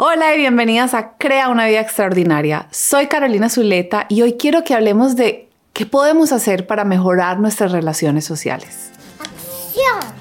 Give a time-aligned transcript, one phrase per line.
[0.00, 2.68] Hola y bienvenidas a Crea una vida extraordinaria.
[2.70, 7.72] Soy Carolina Zuleta y hoy quiero que hablemos de qué podemos hacer para mejorar nuestras
[7.72, 8.92] relaciones sociales.
[9.18, 10.17] ¡Acción!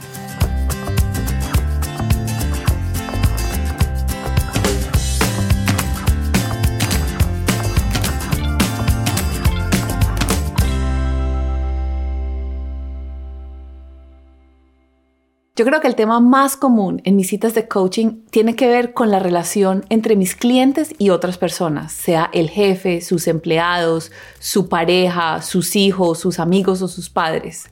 [15.58, 18.94] Yo creo que el tema más común en mis citas de coaching tiene que ver
[18.94, 24.70] con la relación entre mis clientes y otras personas, sea el jefe, sus empleados, su
[24.70, 27.72] pareja, sus hijos, sus amigos o sus padres.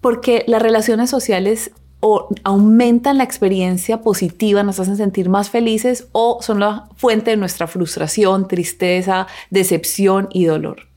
[0.00, 6.38] Porque las relaciones sociales o aumentan la experiencia positiva, nos hacen sentir más felices o
[6.40, 10.91] son la fuente de nuestra frustración, tristeza, decepción y dolor.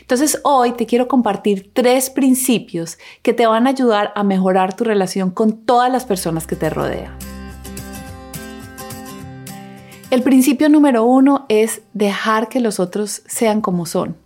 [0.00, 4.84] Entonces hoy te quiero compartir tres principios que te van a ayudar a mejorar tu
[4.84, 7.16] relación con todas las personas que te rodean.
[10.10, 14.16] El principio número uno es dejar que los otros sean como son.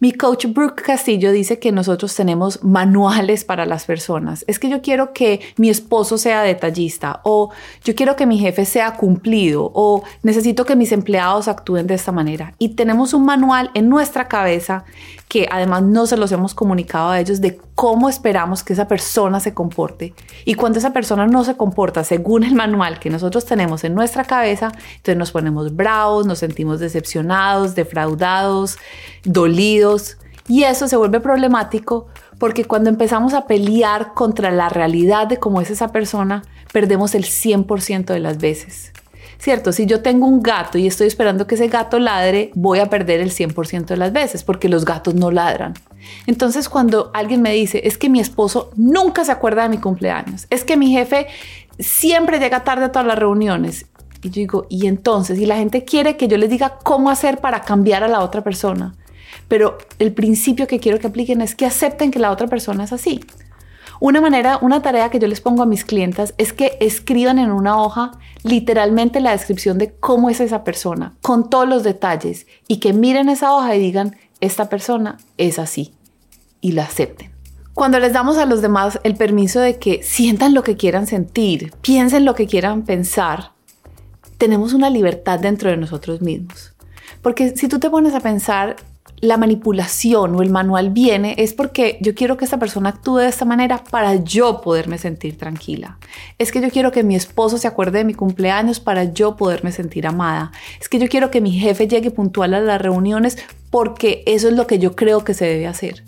[0.00, 4.44] Mi coach Brooke Castillo dice que nosotros tenemos manuales para las personas.
[4.46, 7.50] Es que yo quiero que mi esposo sea detallista o
[7.82, 12.12] yo quiero que mi jefe sea cumplido o necesito que mis empleados actúen de esta
[12.12, 12.54] manera.
[12.60, 14.84] Y tenemos un manual en nuestra cabeza
[15.26, 19.40] que además no se los hemos comunicado a ellos de cómo esperamos que esa persona
[19.40, 20.14] se comporte.
[20.44, 24.24] Y cuando esa persona no se comporta según el manual que nosotros tenemos en nuestra
[24.24, 28.78] cabeza, entonces nos ponemos bravos, nos sentimos decepcionados, defraudados,
[29.24, 29.87] dolidos.
[30.48, 32.06] Y eso se vuelve problemático
[32.38, 37.24] porque cuando empezamos a pelear contra la realidad de cómo es esa persona, perdemos el
[37.24, 38.92] 100% de las veces.
[39.38, 39.72] ¿cierto?
[39.72, 43.20] Si yo tengo un gato y estoy esperando que ese gato ladre, voy a perder
[43.20, 45.74] el 100% de las veces porque los gatos no ladran.
[46.26, 50.46] Entonces cuando alguien me dice, es que mi esposo nunca se acuerda de mi cumpleaños,
[50.50, 51.28] es que mi jefe
[51.78, 53.86] siempre llega tarde a todas las reuniones.
[54.20, 57.38] Y yo digo, y entonces, y la gente quiere que yo les diga cómo hacer
[57.38, 58.96] para cambiar a la otra persona.
[59.48, 62.92] Pero el principio que quiero que apliquen es que acepten que la otra persona es
[62.92, 63.20] así.
[64.00, 67.50] Una manera, una tarea que yo les pongo a mis clientas es que escriban en
[67.50, 68.12] una hoja
[68.44, 73.28] literalmente la descripción de cómo es esa persona, con todos los detalles, y que miren
[73.28, 75.94] esa hoja y digan, esta persona es así,
[76.60, 77.32] y la acepten.
[77.74, 81.72] Cuando les damos a los demás el permiso de que sientan lo que quieran sentir,
[81.80, 83.52] piensen lo que quieran pensar,
[84.36, 86.74] tenemos una libertad dentro de nosotros mismos.
[87.20, 88.76] Porque si tú te pones a pensar
[89.20, 93.28] la manipulación o el manual viene es porque yo quiero que esta persona actúe de
[93.28, 95.98] esta manera para yo poderme sentir tranquila.
[96.38, 99.72] Es que yo quiero que mi esposo se acuerde de mi cumpleaños para yo poderme
[99.72, 100.52] sentir amada.
[100.80, 103.38] Es que yo quiero que mi jefe llegue puntual a las reuniones
[103.70, 106.04] porque eso es lo que yo creo que se debe hacer.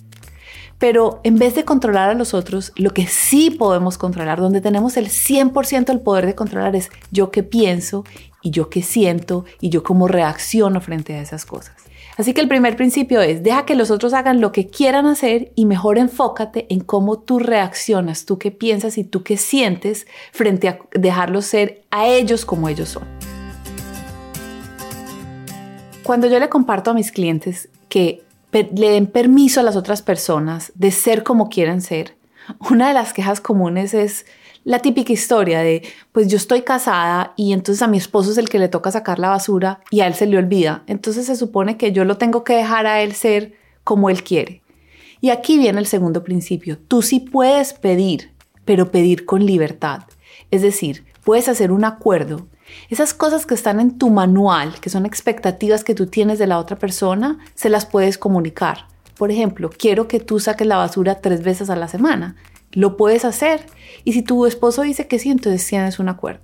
[0.79, 4.97] Pero en vez de controlar a los otros, lo que sí podemos controlar, donde tenemos
[4.97, 8.05] el 100% del poder de controlar es yo qué pienso
[8.41, 11.90] y yo qué siento y yo cómo reacciono frente a esas cosas.
[12.21, 15.53] Así que el primer principio es, deja que los otros hagan lo que quieran hacer
[15.55, 20.69] y mejor enfócate en cómo tú reaccionas, tú qué piensas y tú qué sientes frente
[20.69, 23.05] a dejarlos ser a ellos como ellos son.
[26.03, 30.73] Cuando yo le comparto a mis clientes que le den permiso a las otras personas
[30.75, 32.17] de ser como quieren ser,
[32.71, 34.27] una de las quejas comunes es,
[34.65, 35.83] la típica historia de,
[36.13, 39.19] pues yo estoy casada y entonces a mi esposo es el que le toca sacar
[39.19, 40.83] la basura y a él se le olvida.
[40.87, 43.55] Entonces se supone que yo lo tengo que dejar a él ser
[43.85, 44.63] como él quiere.
[45.21, 46.79] Y aquí viene el segundo principio.
[46.79, 48.33] Tú sí puedes pedir,
[48.65, 50.03] pero pedir con libertad.
[50.51, 52.47] Es decir, puedes hacer un acuerdo.
[52.89, 56.59] Esas cosas que están en tu manual, que son expectativas que tú tienes de la
[56.59, 58.87] otra persona, se las puedes comunicar.
[59.19, 62.37] Por ejemplo, quiero que tú saques la basura tres veces a la semana
[62.73, 63.67] lo puedes hacer.
[64.05, 66.43] Y si tu esposo dice que sí, entonces tienes un acuerdo.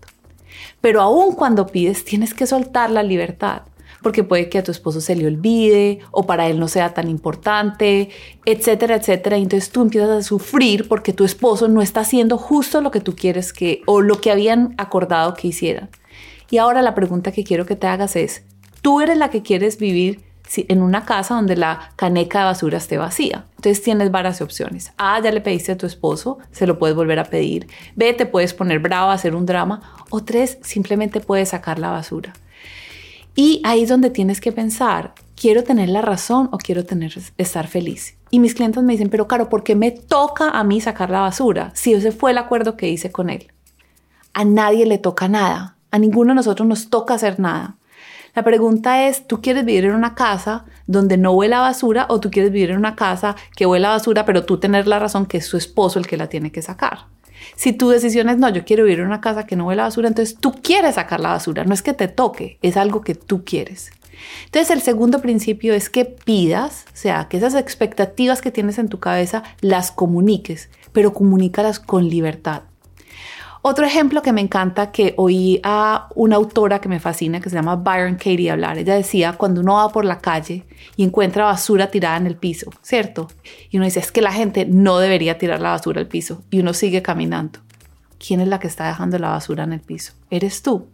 [0.81, 3.63] Pero aún cuando pides, tienes que soltar la libertad,
[4.03, 7.09] porque puede que a tu esposo se le olvide o para él no sea tan
[7.09, 8.11] importante,
[8.45, 9.39] etcétera, etcétera.
[9.39, 13.01] Y entonces tú empiezas a sufrir porque tu esposo no está haciendo justo lo que
[13.01, 15.91] tú quieres que o lo que habían acordado que hicieran.
[16.51, 18.45] Y ahora la pregunta que quiero que te hagas es,
[18.83, 20.26] ¿tú eres la que quieres vivir
[20.57, 23.45] en una casa donde la caneca de basura esté vacía.
[23.57, 24.93] Entonces tienes varias opciones.
[24.97, 27.67] A, ya le pediste a tu esposo, se lo puedes volver a pedir.
[27.95, 29.83] B, te puedes poner bravo, hacer un drama.
[30.11, 32.33] O tres, simplemente puedes sacar la basura.
[33.35, 37.67] Y ahí es donde tienes que pensar, ¿quiero tener la razón o quiero tener, estar
[37.67, 38.17] feliz?
[38.31, 41.21] Y mis clientes me dicen, pero Caro, ¿por qué me toca a mí sacar la
[41.21, 41.71] basura?
[41.75, 43.53] Si ese fue el acuerdo que hice con él.
[44.33, 45.77] A nadie le toca nada.
[45.91, 47.77] A ninguno de nosotros nos toca hacer nada.
[48.37, 52.31] La pregunta es, ¿tú quieres vivir en una casa donde no huele basura o tú
[52.31, 55.47] quieres vivir en una casa que huele basura, pero tú tener la razón que es
[55.47, 57.07] su esposo el que la tiene que sacar?
[57.55, 59.87] Si tu decisión es no, yo quiero vivir en una casa que no huele a
[59.87, 63.15] basura, entonces tú quieres sacar la basura, no es que te toque, es algo que
[63.15, 63.91] tú quieres.
[64.45, 68.91] Entonces el segundo principio es que pidas, o sea, que esas expectativas que tienes en
[68.91, 72.65] tu cabeza las comuniques, pero comunícalas con libertad.
[73.69, 77.57] Otro ejemplo que me encanta que oí a una autora que me fascina, que se
[77.57, 78.79] llama Byron Katie hablar.
[78.79, 80.63] Ella decía, cuando uno va por la calle
[80.95, 83.27] y encuentra basura tirada en el piso, ¿cierto?
[83.69, 86.45] Y uno dice, es que la gente no debería tirar la basura al piso.
[86.49, 87.59] Y uno sigue caminando.
[88.25, 90.13] ¿Quién es la que está dejando la basura en el piso?
[90.31, 90.87] Eres tú.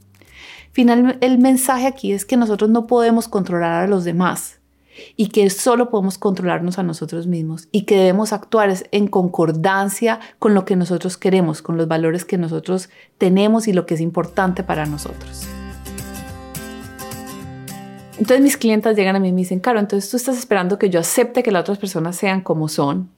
[0.73, 4.62] Finalmente, el mensaje aquí es que nosotros no podemos controlar a los demás
[5.17, 10.55] y que solo podemos controlarnos a nosotros mismos y que debemos actuar en concordancia con
[10.55, 14.63] lo que nosotros queremos, con los valores que nosotros tenemos y lo que es importante
[14.63, 15.47] para nosotros.
[18.19, 20.91] Entonces mis clientas llegan a mí y me dicen, Caro, entonces tú estás esperando que
[20.91, 23.11] yo acepte que las otras personas sean como son,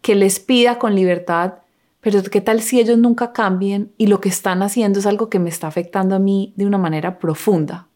[0.00, 1.54] que les pida con libertad,
[2.00, 5.38] pero ¿qué tal si ellos nunca cambien y lo que están haciendo es algo que
[5.38, 7.88] me está afectando a mí de una manera profunda?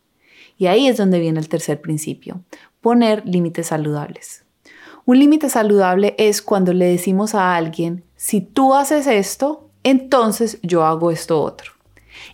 [0.59, 2.43] Y ahí es donde viene el tercer principio
[2.83, 4.45] poner límites saludables.
[5.07, 10.85] Un límite saludable es cuando le decimos a alguien, si tú haces esto, entonces yo
[10.85, 11.73] hago esto otro.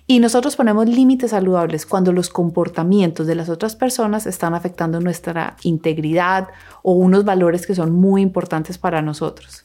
[0.07, 5.57] Y nosotros ponemos límites saludables cuando los comportamientos de las otras personas están afectando nuestra
[5.63, 6.49] integridad
[6.83, 9.65] o unos valores que son muy importantes para nosotros.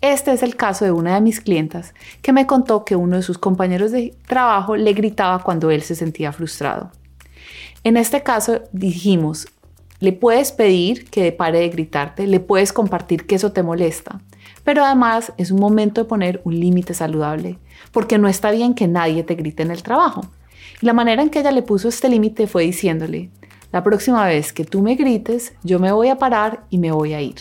[0.00, 3.22] Este es el caso de una de mis clientas que me contó que uno de
[3.22, 6.90] sus compañeros de trabajo le gritaba cuando él se sentía frustrado.
[7.84, 9.46] En este caso dijimos,
[10.02, 14.20] le puedes pedir que pare de gritarte, le puedes compartir que eso te molesta,
[14.64, 17.60] pero además es un momento de poner un límite saludable,
[17.92, 20.22] porque no está bien que nadie te grite en el trabajo.
[20.80, 23.30] Y la manera en que ella le puso este límite fue diciéndole,
[23.70, 27.14] la próxima vez que tú me grites, yo me voy a parar y me voy
[27.14, 27.36] a ir.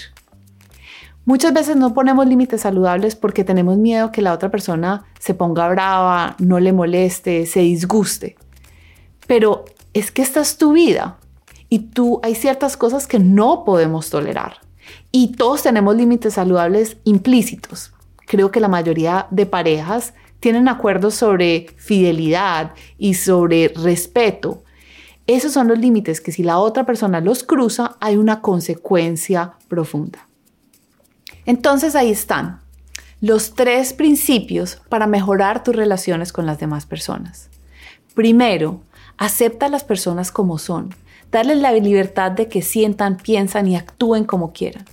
[1.25, 5.67] Muchas veces no ponemos límites saludables porque tenemos miedo que la otra persona se ponga
[5.67, 8.35] brava, no le moleste, se disguste.
[9.25, 9.65] Pero
[9.95, 11.17] es que esta es tu vida
[11.71, 14.57] y tú hay ciertas cosas que no podemos tolerar.
[15.09, 17.93] Y todos tenemos límites saludables implícitos.
[18.27, 24.63] Creo que la mayoría de parejas tienen acuerdos sobre fidelidad y sobre respeto.
[25.27, 30.27] Esos son los límites que si la otra persona los cruza, hay una consecuencia profunda.
[31.45, 32.59] Entonces ahí están
[33.21, 37.49] los tres principios para mejorar tus relaciones con las demás personas.
[38.13, 38.81] Primero,
[39.17, 40.93] acepta a las personas como son
[41.31, 44.85] darles la libertad de que sientan, piensan y actúen como quieran.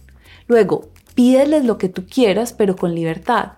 [0.47, 3.53] Luego, pídeles lo que tú quieras, pero con libertad.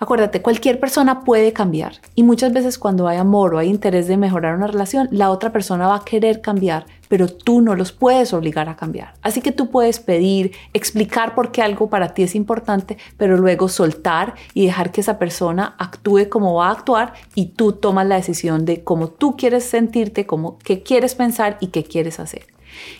[0.00, 4.16] Acuérdate, cualquier persona puede cambiar y muchas veces cuando hay amor o hay interés de
[4.16, 8.32] mejorar una relación, la otra persona va a querer cambiar, pero tú no los puedes
[8.32, 9.14] obligar a cambiar.
[9.22, 13.68] Así que tú puedes pedir, explicar por qué algo para ti es importante, pero luego
[13.68, 18.16] soltar y dejar que esa persona actúe como va a actuar y tú tomas la
[18.16, 22.53] decisión de cómo tú quieres sentirte, cómo, qué quieres pensar y qué quieres hacer.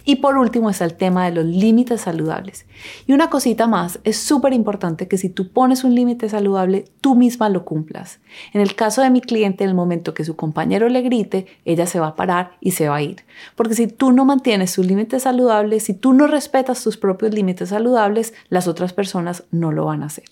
[0.05, 2.67] Y por último está el tema de los límites saludables.
[3.07, 7.15] Y una cosita más, es súper importante que si tú pones un límite saludable, tú
[7.15, 8.21] misma lo cumplas.
[8.53, 11.87] En el caso de mi cliente, en el momento que su compañero le grite, ella
[11.87, 13.25] se va a parar y se va a ir.
[13.57, 17.71] Porque si tú no mantienes tus límites saludables, si tú no respetas tus propios límites
[17.71, 20.29] saludables, las otras personas no lo van a hacer.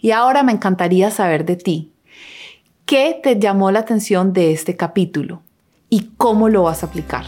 [0.00, 1.92] Y ahora me encantaría saber de ti.
[2.86, 5.42] ¿Qué te llamó la atención de este capítulo?
[5.88, 7.24] ¿Y cómo lo vas a aplicar?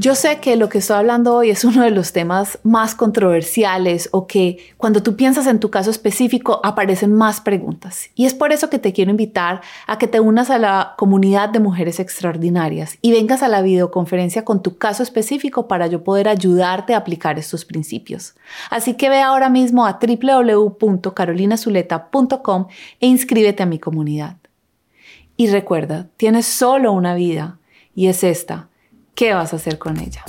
[0.00, 4.08] Yo sé que lo que estoy hablando hoy es uno de los temas más controversiales
[4.12, 8.08] o que cuando tú piensas en tu caso específico aparecen más preguntas.
[8.14, 11.50] Y es por eso que te quiero invitar a que te unas a la comunidad
[11.50, 16.28] de mujeres extraordinarias y vengas a la videoconferencia con tu caso específico para yo poder
[16.28, 18.36] ayudarte a aplicar estos principios.
[18.70, 22.68] Así que ve ahora mismo a www.carolinazuleta.com
[23.00, 24.38] e inscríbete a mi comunidad.
[25.36, 27.58] Y recuerda, tienes solo una vida
[27.94, 28.70] y es esta
[29.14, 30.24] ¿Qué vas a hacer con ella?